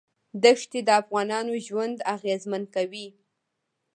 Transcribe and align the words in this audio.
ښتې 0.61 0.79
د 0.87 0.89
افغانانو 1.01 1.53
ژوند 1.67 1.97
اغېزمن 2.15 2.63
کوي. 2.75 3.07